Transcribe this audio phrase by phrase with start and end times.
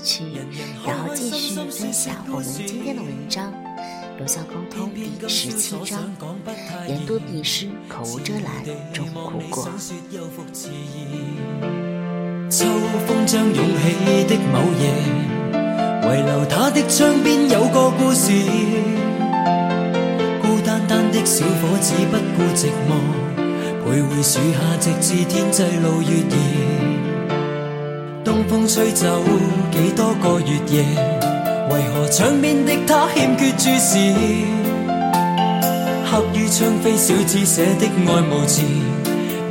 [0.00, 0.24] 曲，
[0.86, 3.52] 然后继续分享我们今天的文章。
[4.20, 6.10] 有效沟通第十七章：
[6.88, 9.68] 言多必失，口无遮拦，终苦过。
[12.50, 12.64] 秋
[13.06, 14.90] 风将涌起的某夜，
[16.02, 18.32] 遗留他的窗边有个故事。
[20.42, 22.90] 孤单单的小伙子不顾寂寞，
[23.84, 27.07] 徘徊树下直至天际露月儿。
[28.48, 29.06] 风吹走
[29.70, 30.82] 几多个月夜，
[31.70, 33.98] 为何窗边的他欠缺注视？
[36.10, 38.62] 刻于窗扉小字写的爱慕字，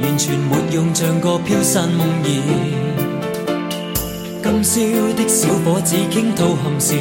[0.02, 2.28] 完全没用，像个飘散梦儿。
[4.42, 4.82] 今宵
[5.14, 6.96] 的小伙子倾吐憾事，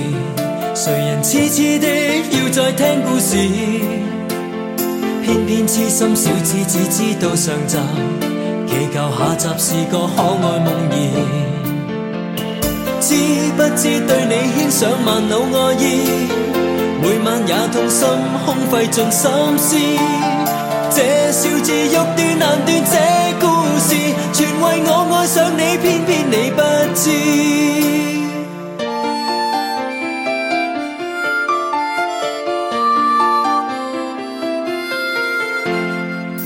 [0.75, 1.88] 谁人痴痴的
[2.36, 3.38] 要再听故事？
[5.22, 7.78] 偏偏痴心小子只知道上集，
[8.69, 11.66] 祈求下集是个可爱梦儿。
[13.07, 13.15] 知
[13.57, 15.85] 不知对你牵上万缕爱意，
[17.01, 18.05] 每晚也痛心
[18.45, 19.77] 空费尽心思。
[20.91, 22.99] 这笑字欲断难断，这
[23.39, 23.47] 故
[23.79, 23.95] 事
[24.33, 26.61] 全为我爱上你，偏偏你不
[26.97, 27.05] 知。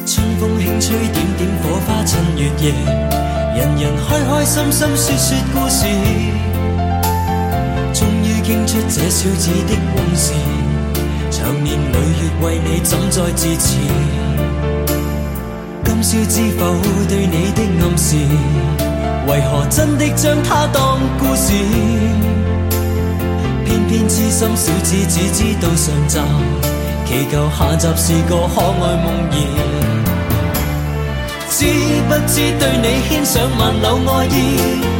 [0.05, 2.75] 春风轻吹，点点火花衬月夜，
[3.57, 5.87] 人人开开心心说说故事。
[8.51, 10.33] 终于倾出这小子的往事，
[11.31, 13.79] 长年累月为你怎再自持？
[15.85, 16.75] 今宵知否
[17.09, 18.17] 对你的暗示，
[19.29, 21.53] 为何真的将它当故事？
[23.65, 26.19] 偏偏痴心小子只知道上集，
[27.07, 29.33] 祈求下集是个可爱梦儿。
[31.51, 31.67] 知
[32.09, 35.00] 不知对你牵上万缕爱意，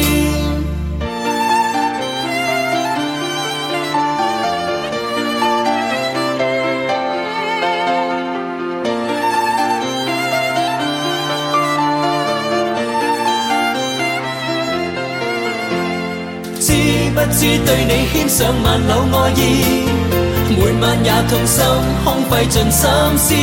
[17.13, 19.39] 不知对你牵上万缕爱意，
[20.49, 21.63] 每晚也痛心
[22.03, 23.35] 空费尽心思。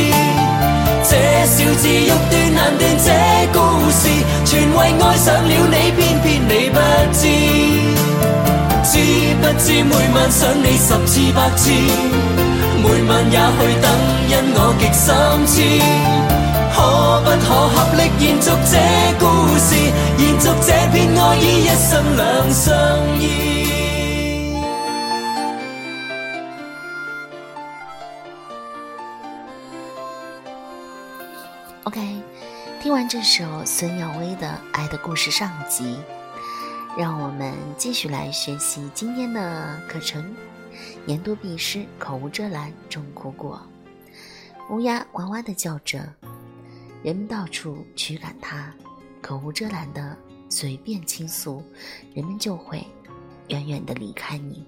[1.07, 1.11] 这
[1.45, 3.07] 小字欲断难断，这
[3.53, 3.57] 故
[3.91, 4.09] 事
[4.45, 6.77] 全为爱上了你，偏偏你不
[7.13, 7.21] 知。
[8.83, 8.91] 知
[9.39, 11.69] 不知每晚想你十次百次，
[12.81, 13.85] 每晚也去等，
[14.29, 15.05] 因我极心
[15.45, 15.55] 痴。
[16.73, 18.77] 可不可合力延续这
[19.19, 19.25] 故
[19.57, 19.75] 事，
[20.17, 22.67] 延续这片爱意，一生两相
[23.19, 23.23] 依。
[31.83, 32.21] OK，
[32.81, 35.97] 听完这首孙耀威的《爱的故事》上集，
[36.95, 40.23] 让我们继续来学习今天的课程。
[41.07, 43.59] 言多必失，口无遮拦，终苦果。
[44.69, 45.99] 乌鸦哇哇地叫着，
[47.01, 48.73] 人们到处驱赶它，
[49.21, 50.17] 口无遮拦的
[50.49, 51.63] 随便倾诉，
[52.13, 52.85] 人们就会
[53.47, 54.63] 远远地离开你。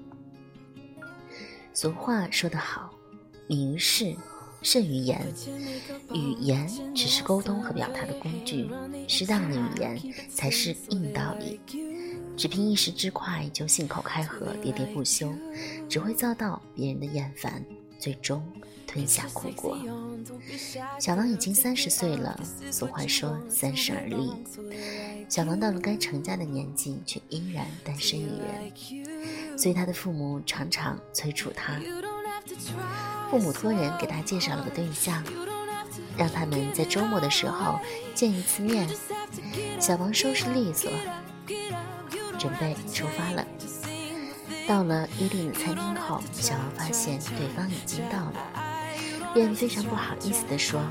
[1.73, 2.93] 俗话说得好，
[3.47, 4.15] 明事
[4.61, 5.21] 胜于言。
[6.13, 8.69] 语言只是沟通和表达的工具，
[9.07, 9.99] 适当的语言
[10.29, 11.59] 才是硬道理。
[12.37, 15.33] 只凭一时之快就信口开河、喋喋不休，
[15.89, 17.63] 只会遭到别人的厌烦，
[17.99, 18.41] 最终
[18.91, 19.77] 吞下苦果。
[20.99, 22.37] 小王已经三十岁了，
[22.69, 24.33] 俗话说“三十而立”。
[25.29, 31.79] 小王到了该成家的年纪，却依然单身一人，所以他的父母常常催促他。
[33.29, 35.23] 父母托人给他介绍了个对象，
[36.17, 37.79] 让他们在周末的时候
[38.13, 38.89] 见一次面。
[39.79, 40.91] 小王收拾利索，
[42.37, 43.47] 准备出发了。
[44.67, 48.60] 到了约定的餐厅后，小王发现对方已经到了，
[49.33, 50.81] 便非常不好意思地说：“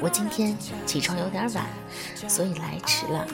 [0.00, 1.66] 我今天起床有点晚，
[2.28, 3.26] 所以来迟了。”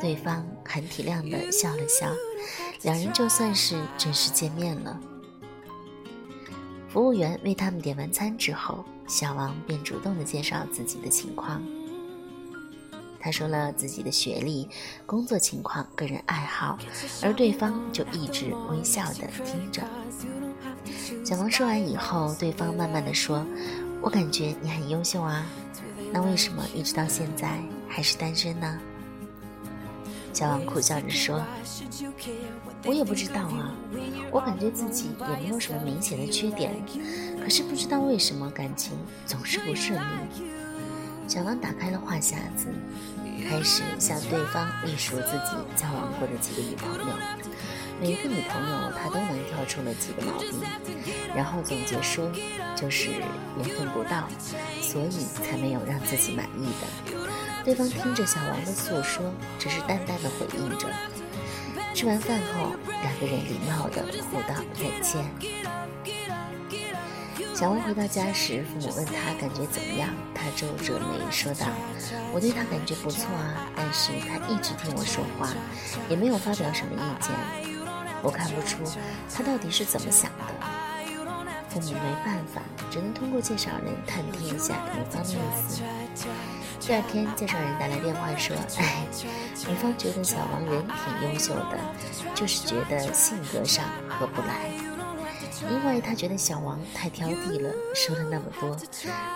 [0.00, 2.12] 对方很体谅地笑了笑，
[2.82, 5.00] 两人就算是正式见面了。
[6.88, 11.62] 服务员为他们点完餐之后，小王便主动地介绍自己的情况。
[13.18, 14.68] 他说了自己的学历、
[15.04, 16.78] 工作情况、个人爱好，
[17.22, 19.82] 而对方就一直微笑的听着。
[21.24, 23.44] 小王说完以后，对方慢慢的说
[24.00, 25.46] ：“我感觉你很优秀啊，
[26.12, 28.78] 那为什么一直到现在还是单身呢？”
[30.32, 31.42] 小王苦笑着说
[32.84, 33.74] ：“我也不知道啊，
[34.30, 36.74] 我感觉自己也没有什么明显的缺点，
[37.42, 38.92] 可是不知道为什么感情
[39.24, 40.44] 总是不顺利。”
[41.26, 42.66] 小王打开了话匣子，
[43.48, 47.14] 开始向对方列数自己交往过的几个女朋友。
[48.00, 50.50] 每一个女朋友，他都能挑出了几个毛病，
[51.34, 52.30] 然后总结说，
[52.74, 54.28] 就是缘分不到，
[54.82, 57.20] 所以才没有让自己满意的。
[57.64, 60.88] 对方听着小王的诉说，只是淡淡的回应着。
[61.94, 65.24] 吃完饭后，两个人礼貌的互道再见。
[67.54, 71.66] 小王回到家时，父母问他感觉怎么样，他皱着眉说道
[72.34, 75.48] ：“我对他感觉不错啊，但是他一直听我说话，
[76.10, 77.34] 也没有发表什么意见，
[78.22, 78.78] 我看不出
[79.34, 80.44] 他到底是怎么想的。”
[81.68, 85.36] 父母没办法，只能通过介绍人探听一下女方的意
[85.68, 85.82] 思。
[86.80, 89.06] 第二天，介绍人打来电话说：“哎，
[89.68, 91.78] 女方觉得小王人挺优秀的，
[92.34, 94.70] 就是觉得性格上合不来。”
[95.68, 98.76] 因为他觉得小王太挑剔了，说了那么多。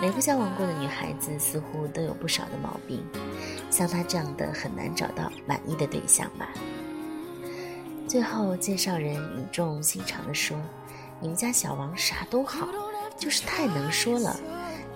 [0.01, 3.05] 每个交往过的女孩子似乎都有不少的毛病，
[3.71, 6.49] 像他这样的很难找到满意的对象吧。
[8.11, 10.61] 最后，介绍人语重心长地说
[11.23, 12.67] ：“你们家小王啥都好，
[13.17, 14.37] 就是太能说了，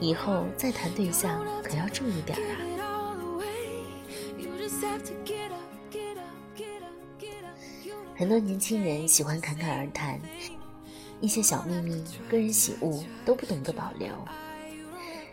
[0.00, 2.42] 以后再谈对象可要注意点啊。”
[8.18, 10.18] 很多年轻人喜欢侃侃而谈。
[11.20, 14.08] 一些小秘密、个人喜恶都不懂得保留。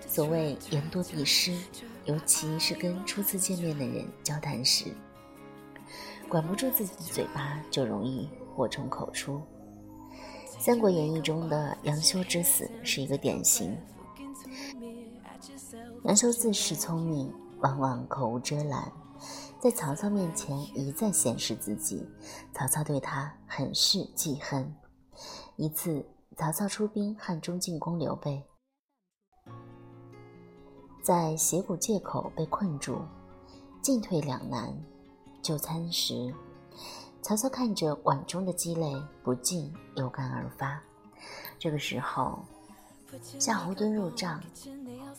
[0.08, 1.58] 所谓言多必失，
[2.06, 4.86] 尤其是跟初次见面的人交谈时，
[6.32, 9.36] 管不住自己的嘴巴，就容易祸从口出。
[10.58, 13.78] 《三国演义》中的杨修之死是一个典型。
[16.06, 18.90] 杨修自恃聪明，往往口无遮拦，
[19.60, 22.08] 在曹操面前一再显示自己，
[22.54, 24.74] 曹操对他很是记恨。
[25.58, 26.06] 一次，
[26.38, 28.42] 曹操出兵汉中进攻刘备，
[31.04, 33.02] 在斜谷界口被困住，
[33.82, 34.74] 进退两难。
[35.42, 36.34] 就餐时，
[37.22, 40.82] 曹操看着碗中的鸡肋，不禁有感而发。
[41.58, 42.44] 这个时候，
[43.40, 44.42] 夏侯惇入帐，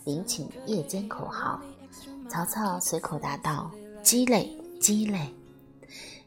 [0.05, 1.61] 禀请夜间口号。
[2.29, 3.71] 曹操随口答道
[4.03, 5.35] ：“鸡肋，鸡肋。”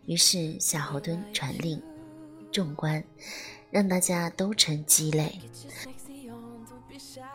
[0.05, 1.81] 于是夏侯惇传令
[2.51, 3.03] 众官。
[3.71, 5.37] 让大家都成鸡肋。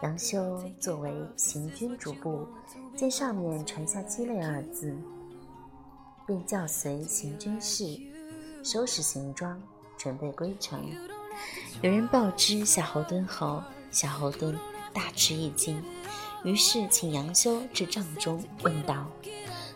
[0.03, 2.47] 杨修作为行军主簿，
[2.97, 4.97] 见上面传下“鸡肋”二字，
[6.31, 7.99] 便教随行军士
[8.63, 9.61] 收拾行装，
[9.99, 10.81] 准备归程。
[11.83, 13.61] 有人报知夏侯惇后，
[13.91, 14.55] 夏侯惇
[14.93, 15.83] 大吃一惊，
[16.45, 19.11] 于是请杨修至帐中，问道：“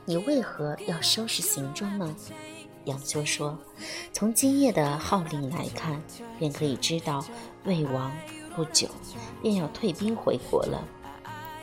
[0.07, 2.15] 你为何要收拾行装呢？”
[2.87, 3.59] 杨修说
[4.15, 6.01] ：“从今夜的号令来看，
[6.39, 7.25] 便可以知道
[7.65, 8.13] 魏王
[8.55, 8.87] 不久
[9.43, 10.87] 便要退兵回国了。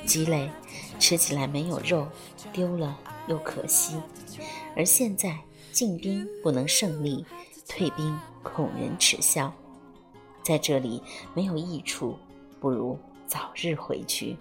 [0.06, 0.52] 鸡肋
[1.00, 2.06] 吃起来没有肉，
[2.52, 3.96] 丢了又可惜。
[4.76, 5.38] 而现在
[5.72, 7.26] 进兵不能胜利，
[7.68, 9.54] 退兵恐人耻笑，
[10.44, 11.02] 在这里
[11.34, 12.18] 没有益处，
[12.60, 12.98] 不如
[13.28, 14.36] 早日回去。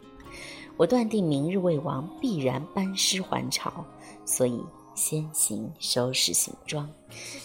[0.77, 3.85] 我断定明日魏王必然班师还朝，
[4.25, 6.87] 所以。”先行收拾行装，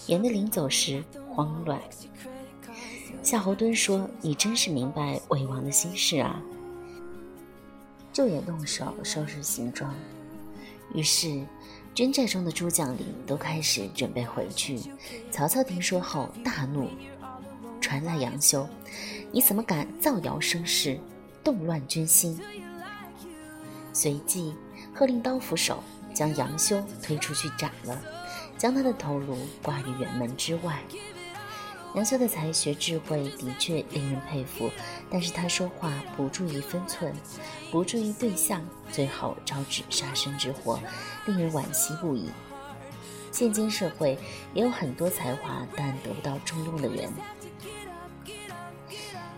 [0.08, 1.02] 免得临走时
[1.32, 1.80] 慌乱。
[3.24, 6.42] 夏侯惇说：“你真是明白魏王的心事啊！”
[8.12, 9.94] 就也动手收拾行装。
[10.94, 11.46] 于是，
[11.96, 14.80] 军寨中的诸将领都开始准备回去。
[15.32, 16.90] 曹操听说后大怒，
[17.80, 18.68] 传来杨修
[19.32, 21.00] ：“你怎么敢造谣生事，
[21.42, 22.40] 动乱军心？”
[23.94, 24.54] 随即
[24.94, 25.82] 喝令刀斧手。
[26.14, 28.02] 将杨修推出去斩了，
[28.58, 30.82] 将他的头颅挂于辕门之外。
[31.96, 34.70] 杨修的才学智慧的确令人佩服，
[35.10, 37.16] 但是他说话不注意分寸，
[37.72, 38.62] 不注意对象，
[38.92, 40.78] 最后招致杀身之祸，
[41.26, 42.30] 令人惋惜不已。
[43.32, 44.18] 现今社会
[44.54, 47.10] 也有很多才华但得不到重用的人，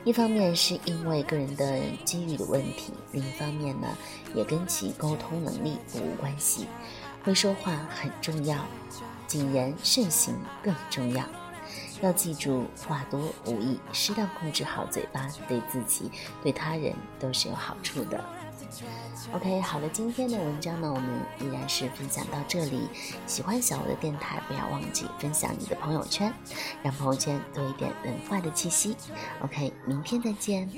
[0.04, 3.88] 一方面是因为个人的机遇的问题，另一方面呢？
[4.34, 6.66] 也跟其沟通能力无关系，
[7.24, 8.66] 会说话很重要，
[9.28, 11.24] 谨言慎行更重要。
[12.02, 16.12] 要记住，话多无益，适当控制好嘴巴，对自己、
[16.44, 18.24] 对他人都是有好处的。
[19.34, 22.88] OK，好了，今天的文章呢，我们依然是分享到这里。
[23.26, 26.32] 喜欢小欧的电台，不要忘记分享你的朋友圈，
[26.84, 28.96] 让朋友圈多一点文化的气息。
[29.42, 30.70] OK，明天再见。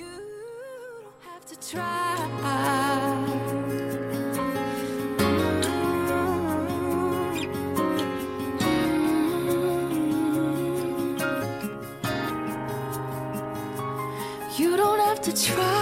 [15.21, 15.78] To try